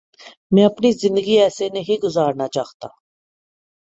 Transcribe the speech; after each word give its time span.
میں 0.51 0.65
اپنی 0.65 0.91
زندگی 0.91 1.39
ایسے 1.39 1.69
نہیں 1.69 2.03
گزارنا 2.03 2.47
چاہتا۔ 2.47 2.87